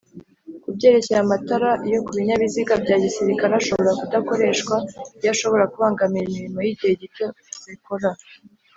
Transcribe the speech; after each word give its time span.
Kubyerekeye 0.63 1.19
amatara 1.21 1.69
yo 1.93 1.99
kubinyabiziga 2.05 2.73
byagisirikare 2.83 3.53
ashobora 3.57 3.91
kudakoreshwa 3.99 4.75
iyo 5.19 5.29
ashobora 5.35 5.69
kubangamira 5.71 6.27
imirimo 6.29 6.59
y’igihe 6.65 6.93
gito 7.01 7.25
zikora 7.65 8.09